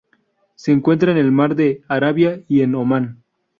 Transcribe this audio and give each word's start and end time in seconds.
Se 0.55 0.71
encuentra 0.71 1.11
en 1.11 1.17
el 1.19 1.31
mar 1.31 1.53
de 1.55 1.83
Arabia 1.87 2.43
y 2.47 2.61
en 2.63 2.73
Omán. 2.73 3.23